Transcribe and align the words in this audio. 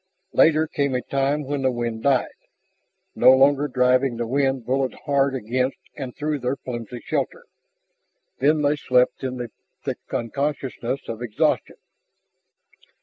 Later 0.33 0.65
came 0.65 0.95
a 0.95 1.03
time 1.03 1.43
when 1.43 1.61
the 1.61 1.69
wind 1.71 2.01
died, 2.01 2.33
no 3.13 3.33
longer 3.33 3.67
driving 3.67 4.17
the 4.17 4.25
rain 4.25 4.61
bullet 4.61 4.95
hard 5.05 5.35
against 5.35 5.77
and 5.95 6.15
through 6.15 6.39
their 6.39 6.55
flimsy 6.55 7.01
shelter. 7.05 7.43
Then 8.39 8.63
they 8.63 8.77
slept 8.77 9.23
in 9.23 9.37
the 9.37 9.51
thick 9.85 9.99
unconsciousness 10.11 11.01
of 11.07 11.21
exhaustion. 11.21 11.75